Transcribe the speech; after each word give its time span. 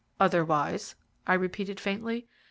"'Otherwise?' 0.19 0.95
I 1.27 1.35
repeated 1.35 1.79
faintly. 1.79 2.25